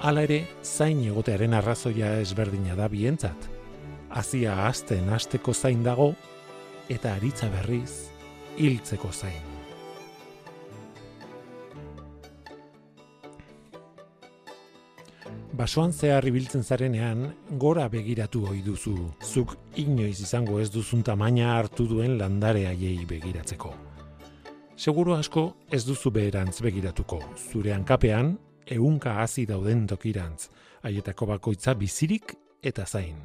[0.00, 3.48] Hala ere, zain egotearen arrazoia ezberdina da bientzat.
[4.10, 6.12] Hazia hasten hasteko zain dago,
[6.88, 8.08] eta aritza berriz,
[8.56, 9.52] hiltzeko zain.
[15.52, 17.26] Basoan zehar ibiltzen zarenean,
[17.60, 23.91] gora begiratu ohi duzu, zuk inoiz izango ez duzun tamaina hartu duen landare haiei begiratzeko.
[24.82, 28.32] Seguro asko ez duzu beherantz begiratuko, zure hankapean,
[28.66, 30.48] ehunka hasi dauden tokirantz,
[30.82, 32.32] haietako bakoitza bizirik
[32.66, 33.20] eta zain.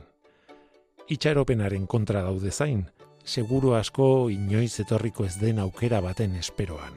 [1.09, 2.83] Itxaropenaren kontra daude zain,
[3.25, 6.93] seguru asko inoiz etorriko ez den aukera baten esperoan.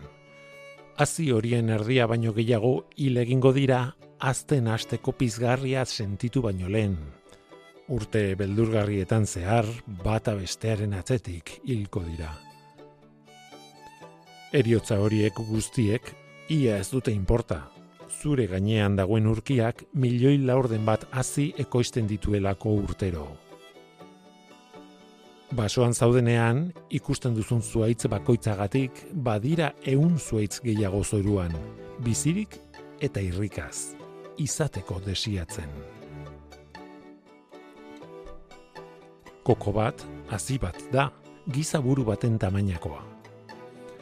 [1.01, 3.81] Hazi horien erdia baino gehiago hil egingo dira
[4.19, 6.99] azten hasteko pizgarria sentitu baino lehen.
[7.89, 9.73] Urte beldurgarrietan zehar
[10.05, 12.50] bata bestearen atzetik hilko dira.
[14.51, 16.09] Eriotza horiek guztiek
[16.51, 17.69] ia ez dute inporta.
[18.11, 23.29] Zure gainean dagoen urkiak milioi laurden bat hazi ekoizten dituelako urtero.
[25.55, 31.55] Basoan zaudenean, ikusten duzun zuaitz bakoitzagatik, badira ehun zuaitz gehiago zoruan,
[32.03, 32.59] bizirik
[33.01, 33.95] eta irrikaz,
[34.39, 35.71] izateko desiatzen.
[39.47, 41.09] Koko bat, hazi bat da,
[41.47, 43.10] giza buru baten tamainakoa.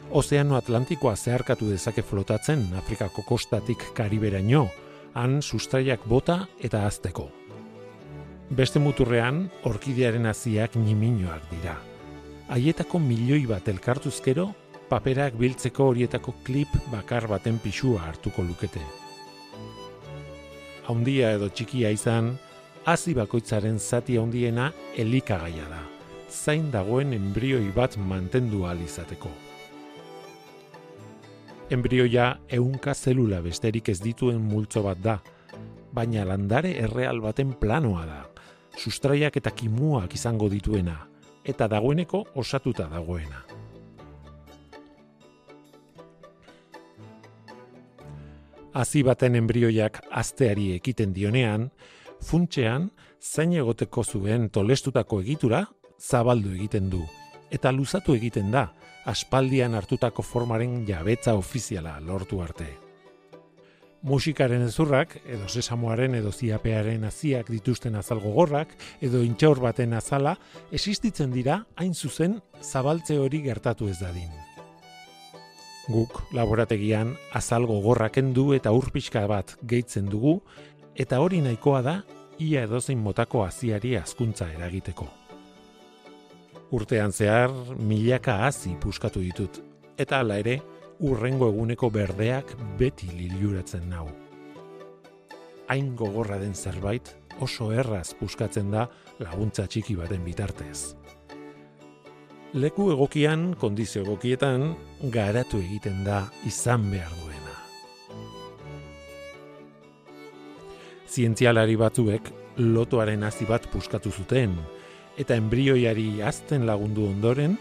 [0.09, 4.63] Ozeano Atlantikoa zeharkatu dezake flotatzen Afrikako kostatik Kariberaino,
[5.13, 7.27] han sustraiak bota eta azteko.
[8.49, 11.75] Beste muturrean, orkidearen haziak niminoak dira.
[12.49, 14.47] Haietako milioi bat elkartuzkero,
[14.89, 18.81] paperak biltzeko horietako klip bakar baten pisua hartuko lukete.
[20.87, 22.31] Haundia edo txikia izan,
[22.85, 25.83] hazi bakoitzaren zati handiena elikagaia da.
[26.33, 29.29] Zain dagoen embrioi bat mantendu ahal izateko.
[31.69, 35.19] Embrioia ehunka zelula besterik ez dituen multzo bat da,
[35.93, 38.23] baina landare erreal baten planoa da,
[38.73, 40.95] sustraiak eta kimuak izango dituena,
[41.45, 43.43] eta dagoeneko osatuta dagoena.
[48.73, 51.69] Hazi baten embrioiak azteari ekiten dionean,
[52.25, 52.89] funtxean,
[53.21, 55.67] zain egoteko zuen tolestutako egitura,
[56.01, 57.05] zabaldu egiten du,
[57.53, 58.71] eta luzatu egiten da,
[59.09, 62.67] aspaldian hartutako formaren jabetza ofiziala lortu arte.
[64.01, 68.71] Musikaren ezurrak, edo sesamoaren edo ziapearen aziak dituzten azal gogorrak,
[69.03, 70.37] edo intxaur baten azala,
[70.71, 74.31] existitzen dira hain zuzen zabaltze hori gertatu ez dadin.
[75.89, 80.37] Guk, laborategian, azal gogorrak endu eta urpixka bat gehitzen dugu,
[80.95, 82.01] eta hori nahikoa da,
[82.39, 85.09] ia edozein motako aziari azkuntza eragiteko.
[86.71, 87.49] Urtean zehar,
[87.81, 89.57] milaka hazi puskatu ditut,
[89.97, 90.59] eta hala ere,
[91.01, 94.05] urrengo eguneko berdeak beti liliuratzen nau.
[95.69, 97.09] Hain gogorra den zerbait
[97.41, 98.85] oso erraz puskatzen da
[99.19, 100.93] laguntza txiki baten bitartez.
[102.53, 104.71] Leku egokian, kondizio egokietan,
[105.13, 107.55] garatu egiten da izan behar duena.
[111.09, 112.29] Zientzialari batzuek
[112.61, 114.57] lotoaren hazi bat puskatu zuten,
[115.19, 117.57] eta embrioiari azten lagundu ondoren,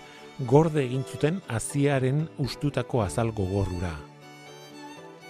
[0.46, 3.96] gorde egin zuten aziaren ustutako azal gogorrura.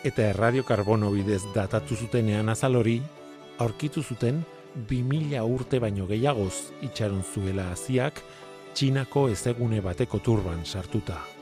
[0.04, 3.00] Eta erradiokarbono bidez datatu zutenean azal hori,
[3.58, 4.44] aurkitu zuten
[4.90, 6.52] 2000 urte baino gehiagoz
[6.86, 8.22] itxaron zuela aziak
[8.74, 11.37] txinako ezegune bateko turban sartuta.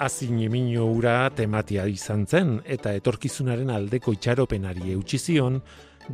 [0.00, 5.58] Azin emino ura tematia izan zen eta etorkizunaren aldeko itxaropenari eutxi zion,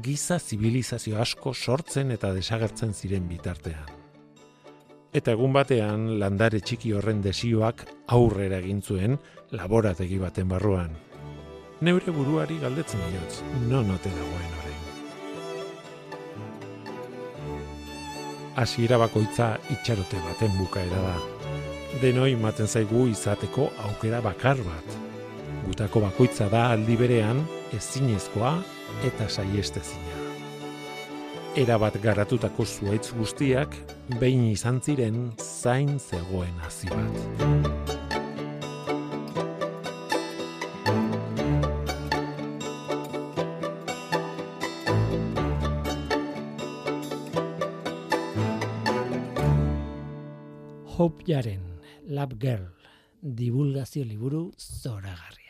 [0.02, 3.86] giza zibilizazio asko sortzen eta desagertzen ziren bitartean.
[5.14, 9.14] Eta egun batean landare txiki horren desioak aurrera egin zuen
[9.54, 10.90] laborategi baten barruan.
[11.86, 13.38] Neure buruari galdetzen diotz,
[13.70, 14.82] non ote dagoen orain.
[18.58, 21.35] Hasiera bakoitza itxarote baten bukaera da.
[22.02, 24.96] Denoi ematen zaigu izateko aukera bakar bat.
[25.66, 27.40] Gutako bakoitza da aldi berean
[27.76, 28.52] ezinezkoa
[29.08, 30.20] eta saiestezina.
[31.56, 33.78] Era bat garatutako zuaitz guztiak
[34.20, 37.75] behin izan ziren zain zegoen hazi bat.
[51.26, 52.68] Hope Jaren, Lab Girl,
[53.20, 55.45] divulgazio liburu zoragarria.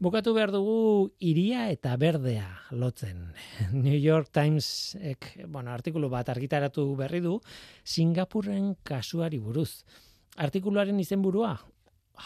[0.00, 3.34] Bukatu behar dugu iria eta berdea lotzen.
[3.84, 7.34] New York Times ek, bueno, artikulu bat argitaratu berri du
[7.84, 9.84] Singapurren kasuari buruz.
[10.40, 11.58] Artikuluaren izenburua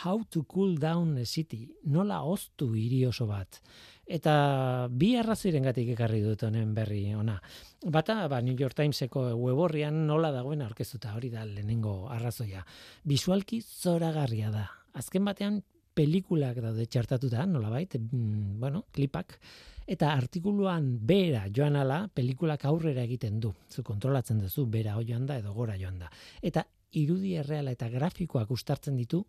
[0.05, 3.61] How to cool down a city, nola oztu hiri oso bat.
[4.07, 7.37] Eta bi arrazoirengatik ekarri dut honen berri ona.
[7.85, 12.65] Bata, ba, New York Timeseko weborrian nola dagoen aurkeztuta hori da lehenengo arrazoia.
[13.03, 14.67] Bisualki zoragarria da.
[14.99, 15.63] Azken batean
[15.95, 19.39] pelikulak daude txertatuta, nolabait, mm, bueno, klipak,
[19.87, 23.53] eta artikuluan bera joan ala, pelikulak aurrera egiten du.
[23.71, 26.11] Zu kontrolatzen duzu, bera joan da edo gora joan da.
[26.43, 26.65] Eta
[26.95, 29.25] irudi erreala eta grafikoak ustartzen ditu,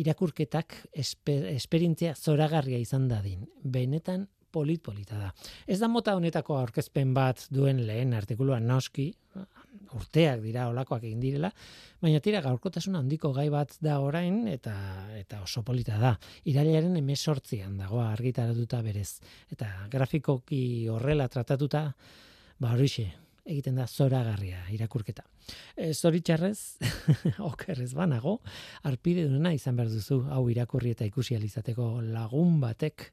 [0.00, 3.44] irakurketak esper, esperientzia zoragarria izan dadin.
[3.62, 5.30] Benetan polit-polita da.
[5.66, 9.12] Ez da mota honetako aurkezpen bat duen lehen artikuluan noski,
[9.96, 11.50] urteak dira olakoak egin direla,
[12.02, 14.74] baina tira gaurkotasun handiko gai bat da orain eta
[15.18, 16.16] eta oso polita da.
[16.48, 19.20] Irailaren 18an dago argitaratuta berez
[19.52, 21.90] eta grafikoki horrela tratatuta
[22.60, 23.10] ba horixe
[23.44, 25.24] egiten da zoragarria irakurketa.
[25.74, 26.78] E, zoritxarrez,
[27.50, 28.36] okerrez banago,
[28.86, 33.08] arpide duena izan behar duzu, hau irakurri eta ikusi alizateko lagun batek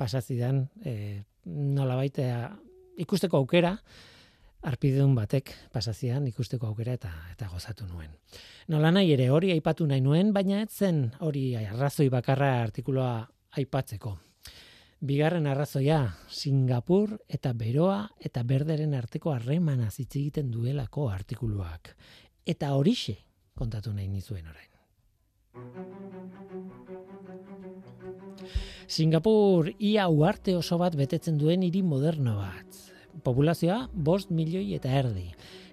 [0.00, 2.38] pasazidan, e, nola baitea
[3.04, 3.76] ikusteko aukera,
[4.62, 8.10] arpidun batek pasazian ikusteko aukera eta eta gozatu nuen.
[8.68, 13.26] Nola nahi ere hori aipatu nahi nuen, baina ez zen hori arrazoi bakarra artikuloa
[13.58, 14.16] aipatzeko.
[15.02, 21.96] Bigarren arrazoia, Singapur eta Beroa eta Berderen arteko harremana hitz egiten duelako artikuluak.
[22.46, 23.16] Eta horixe
[23.58, 24.70] kontatu nahi nizuen orain.
[28.86, 32.91] Singapur ia uarte oso bat betetzen duen hiri moderno bat.
[33.24, 35.26] Populazioa bost milioi eta erdi.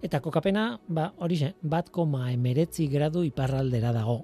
[0.04, 4.22] Eta kokapena, ba, horixe, bat koma emeretzi gradu iparraldera dago.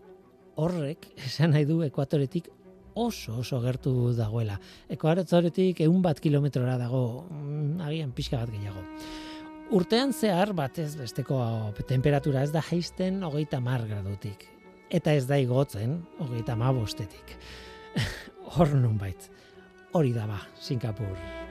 [0.56, 2.50] Horrek, esan nahi du ekuatoretik
[2.96, 4.58] oso oso gertu dagoela.
[4.90, 8.84] Ekuatoretik eun bat kilometrora dago, mm, agian pixka bat gehiago.
[9.76, 11.40] Urtean zehar batez besteko
[11.90, 14.46] temperatura ez da jaisten hogeita mar gradutik.
[14.90, 17.38] Eta ez da igotzen hogeita ma bostetik.
[18.56, 19.32] Hor nun bait.
[19.92, 21.45] Hori da ba, Singapur.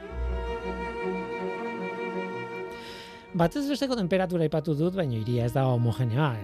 [3.35, 6.37] Batez besteko temperatura ipatu dut, baina iria ez da homogeneoa.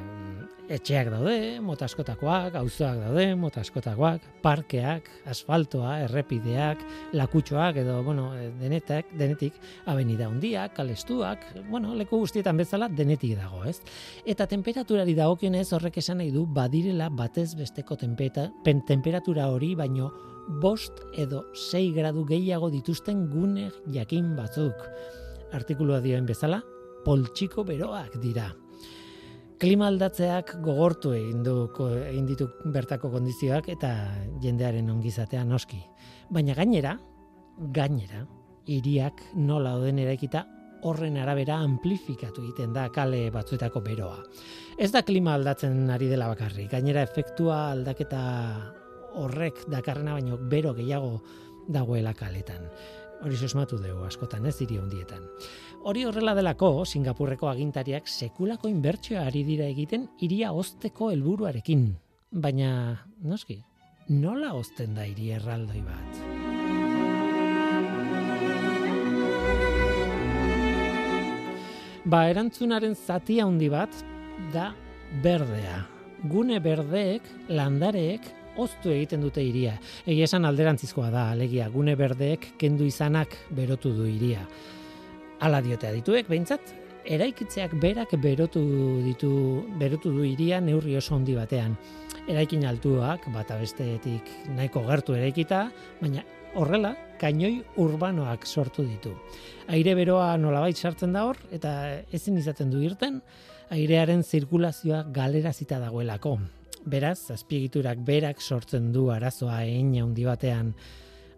[0.75, 6.83] Etxeak daude, mota askotakoak, auzoak daude, mota askotakoak, parkeak, asfaltoa, errepideak,
[7.15, 8.25] lakutxoak edo, bueno,
[8.59, 13.77] denetak, denetik, avenida hundiak, kalestuak, bueno, leku guztietan bezala denetik dago, ez?
[14.27, 20.11] Eta temperaturari dagokionez horrek esan nahi du badirela batez besteko tempeta, pen, temperatura hori baino
[20.59, 24.91] bost edo 6 gradu gehiago dituzten gune jakin batzuk.
[25.55, 26.61] Artikulua dioen bezala,
[27.05, 28.51] poltsiko beroak dira.
[29.61, 31.55] Klima aldatzeak gogortu egin du
[31.99, 33.91] egin ditu bertako kondizioak eta
[34.41, 35.83] jendearen ongizatea noski.
[36.33, 36.95] Baina gainera,
[37.77, 38.25] gainera,
[38.71, 40.47] hiriak nola oden eraikita
[40.89, 44.23] horren arabera amplifikatu egiten da kale batzuetako beroa.
[44.79, 48.23] Ez da klima aldatzen ari dela bakarri, gainera efektua aldaketa
[49.21, 51.19] horrek dakarrena baino bero gehiago
[51.69, 52.65] dagoela kaletan.
[53.21, 55.27] Hori sosmatu dugu askotan ez hiri hondietan.
[55.85, 61.85] Hori horrela delako, Singapurreko agintariak sekulako inbertsioa ari dira egiten iria ozteko helburuarekin.
[62.33, 62.71] Baina,
[63.21, 63.59] noski,
[64.09, 66.23] nola ozten da hiri erraldoi bat?
[72.11, 73.93] Ba, erantzunaren zati handi bat
[74.55, 74.71] da
[75.23, 75.83] berdea.
[76.33, 78.25] Gune berdeek, landareek,
[78.61, 79.77] oztu egiten dute iria.
[80.07, 84.45] Egia esan alderantzizkoa da, alegia, gune berdeek kendu izanak berotu du iria.
[85.41, 88.63] Hala diote adituek, behintzat, eraikitzeak berak berotu
[89.05, 89.31] ditu
[89.81, 91.77] berotu du iria neurri oso handi batean.
[92.29, 99.15] Eraikin altuak bata bestetik nahiko gertu eraikita, baina horrela kainoi urbanoak sortu ditu.
[99.69, 101.75] Aire beroa nolabait sartzen da hor eta
[102.13, 103.21] ezin izaten du irten,
[103.71, 106.39] airearen zirkulazioa galerazita dagoelako.
[106.87, 110.73] Beraz, azpiegiturak berak sortzen du arazoa egin handi batean,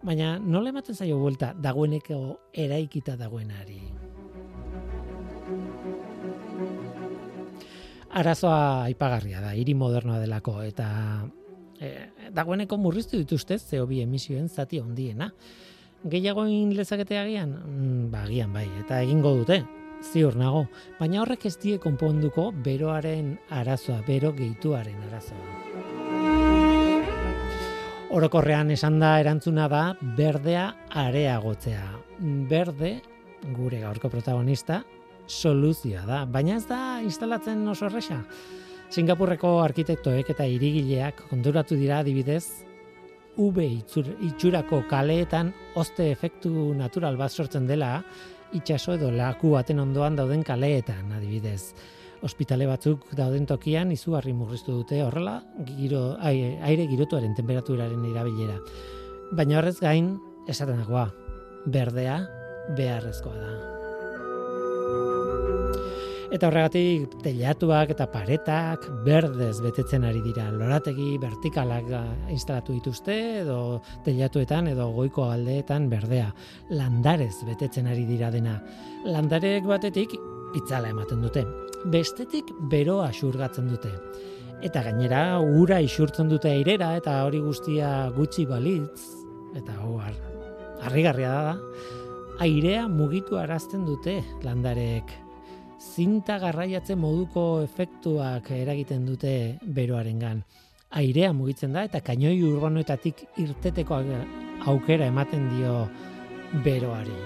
[0.03, 2.19] baina nola ematen zaio buelta dagoeneko
[2.53, 3.81] eraikita dagoenari.
[8.13, 10.87] Arazoa aipagarria da, hiri modernoa delako, eta
[11.81, 11.91] e,
[12.31, 15.31] dagoeneko murriztu dituzte CO2 emisioen zati handiena.
[16.03, 17.55] Gehiago egin lezakete agian?
[17.57, 19.63] Mm, ba, agian bai, eta egingo dute,
[20.03, 20.65] ziur nago,
[20.99, 25.45] baina horrek ez die konponduko beroaren arazoa, bero gehituaren arazoa.
[28.13, 29.83] Orokorrean esan da erantzuna da
[30.17, 30.67] berdea
[31.01, 31.85] areagotzea.
[32.49, 32.99] Berde,
[33.55, 34.83] gure gaurko protagonista,
[35.25, 38.19] soluzioa da, baina ez da instalatzen oso erresa.
[38.93, 42.45] Singapurreko arkitektoek eta irigileak konduratu dira adibidez,
[43.33, 43.63] V
[44.21, 48.03] itxurako kaleetan oste efektu natural bat sortzen dela,
[48.53, 51.73] itxaso edo laku baten ondoan dauden kaleetan adibidez.
[52.23, 58.57] Ospitale batzuk dauden tokian izugarri murriztu dute horrela giro, aire girotuaren temperaturaren erabilera.
[59.35, 60.13] Baina horrez gain,
[60.47, 61.09] esaten dagoa,
[61.67, 62.21] berdea
[62.77, 63.82] beharrezkoa da.
[66.33, 70.47] Eta horregatik telatuak eta paretak berdez betetzen ari dira.
[70.49, 73.57] Lorategi vertikalak ah, instalatu dituzte edo
[74.05, 76.31] telatuetan edo goiko aldeetan berdea.
[76.73, 78.55] Landarez betetzen ari dira dena.
[79.05, 80.15] Landarek batetik
[80.57, 81.45] itzala ematen dute.
[81.93, 83.93] Bestetik beroa xurgatzen dute.
[84.65, 89.03] Eta gainera ura isurtzen dute airera eta hori guztia gutxi balitz
[89.53, 90.17] eta hau har,
[90.81, 91.53] harrigarria da
[92.41, 95.13] airea mugitu arazten dute landarek
[95.83, 99.33] zinta garraiatzen moduko efektuak eragiten dute
[99.75, 100.43] beroarengan.
[100.93, 103.99] Airea mugitzen da eta kainoi urbanoetatik irteteko
[104.71, 105.87] aukera ematen dio
[106.65, 107.17] beroari.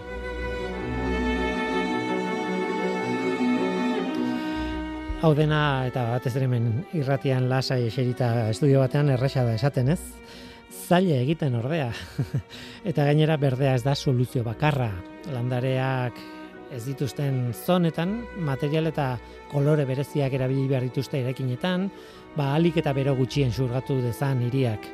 [5.17, 10.01] Hau dena eta batez ere hemen irratian lasai eserita estudio batean erresa da esaten, ez?
[10.87, 11.89] Zaila egiten ordea.
[12.89, 14.91] eta gainera berdea ez da soluzio bakarra.
[15.33, 16.36] Landareak
[16.71, 19.15] ez dituzten zonetan, material eta
[19.51, 21.89] kolore bereziak erabili behar dituzte erekinetan,
[22.35, 24.85] ba alik eta bero gutxien surgatu dezan hiriak.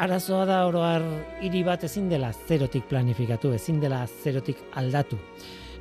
[0.00, 1.04] Arazoa da oroar
[1.44, 5.18] hiri bat ezin dela zerotik planifikatu, ezin dela zerotik aldatu.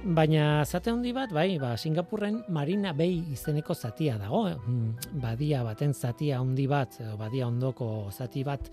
[0.04, 5.94] Baina zate handi bat, bai, ba, Singapurren Marina Bay izeneko zatia dago, mm, badia baten
[5.94, 8.70] zatia handi bat, badia ondoko zati bat,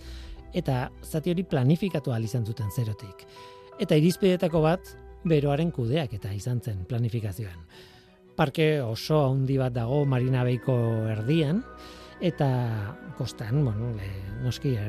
[0.55, 3.27] eta zati hori planifikatu ahal izan zuten zerotik.
[3.79, 4.95] Eta irizpidetako bat,
[5.27, 7.67] beroaren kudeak eta izan zen planifikazioan.
[8.37, 10.77] Parke oso handi bat dago Marina Bayko
[11.09, 11.63] erdian,
[12.21, 12.49] eta
[13.17, 14.11] kostan, bueno, e,
[14.45, 14.85] noski e,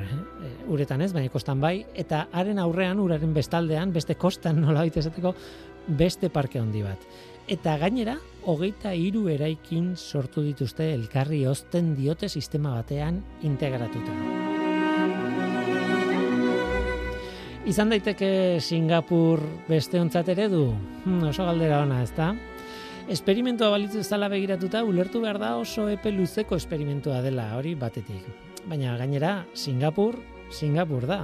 [0.68, 5.34] uretan ez, baina kostan bai, eta haren aurrean, uraren bestaldean, beste kostan nola esateko,
[5.88, 7.08] beste parke handi bat.
[7.48, 14.37] Eta gainera, hogeita hiru eraikin sortu dituzte elkarri ozten diote sistema batean integratuta.
[17.68, 20.70] Izan daiteke Singapur beste ontzat ere du?
[21.04, 22.30] Hmm, oso galdera ona, ezta?
[23.12, 28.24] Esperimentua balitzu zala begiratuta, ulertu behar da oso epe luzeko esperimentua dela hori batetik.
[28.72, 30.16] Baina gainera, Singapur,
[30.48, 31.20] Singapur da.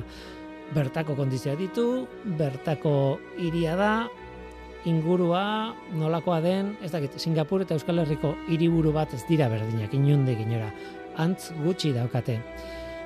[0.75, 1.87] Bertako kondizioa ditu,
[2.35, 2.93] bertako
[3.39, 3.93] hiria da,
[4.83, 5.45] ingurua
[5.95, 10.73] nolakoa den, ez dakit, Singapur eta Euskal Herriko hiriburu bat ez dira berdinak, inunde inora.
[11.15, 12.41] Antz gutxi daukate.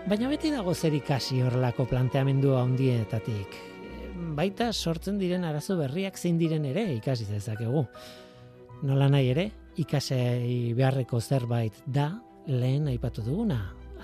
[0.08, 3.58] Baina beti dago zer ikasi horrelako planteamendua handietatik.
[4.38, 7.84] Baita sortzen diren arazo berriak zein diren ere ikasi dezakegu.
[8.88, 9.46] Nola nahi ere,
[9.76, 12.08] ikasei beharreko zerbait da
[12.48, 13.60] lehen aipatu duguna.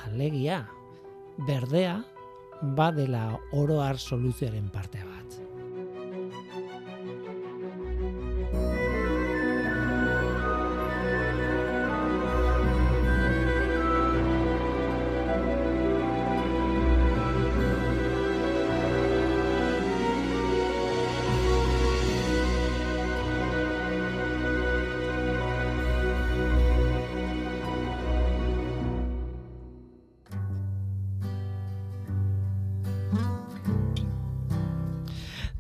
[0.10, 0.66] Alegia,
[1.48, 1.96] berdea,
[2.76, 5.23] badela oroar soluzioaren parte bat.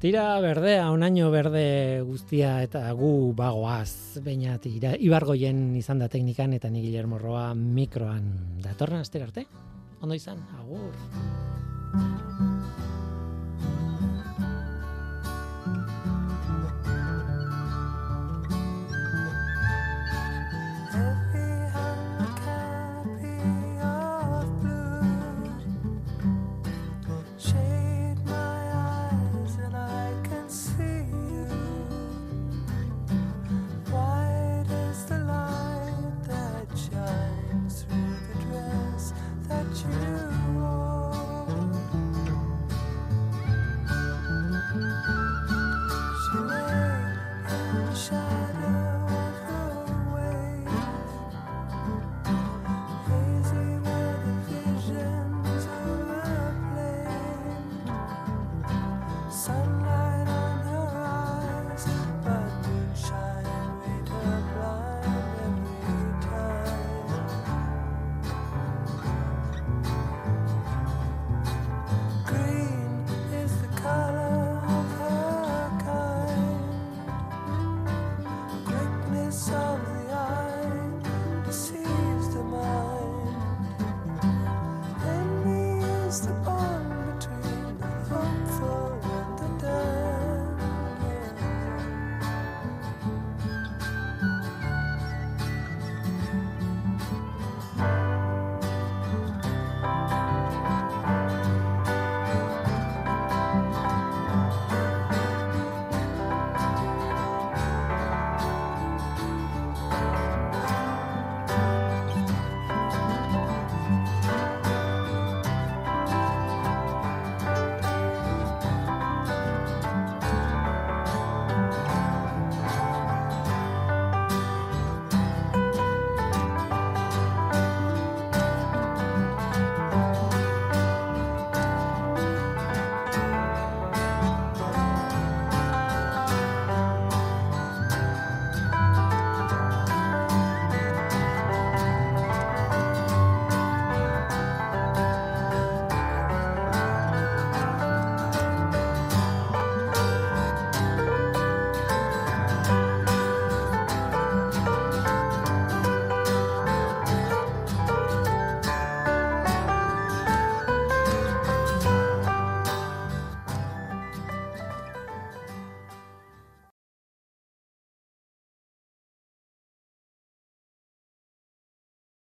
[0.03, 6.67] Tira berdea, onaino berde guztia eta gu bagoaz, baina tira, ibargoien izan da teknikan eta
[6.67, 8.25] ni Guillermo Roa mikroan
[8.65, 9.45] datorren aster arte.
[10.03, 10.91] Ondo izan, agur.